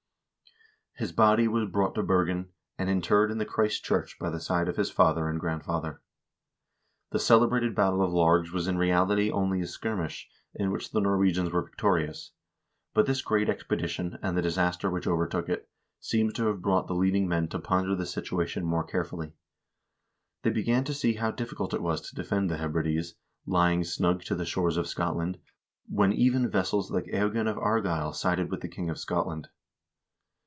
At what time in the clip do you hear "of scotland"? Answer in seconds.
24.77-25.39, 28.91-29.47